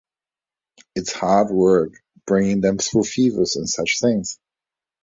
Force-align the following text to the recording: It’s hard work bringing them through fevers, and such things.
It’s 0.95 1.13
hard 1.13 1.51
work 1.51 1.93
bringing 2.25 2.61
them 2.61 2.79
through 2.79 3.03
fevers, 3.03 3.55
and 3.55 3.69
such 3.69 3.99
things. 3.99 4.39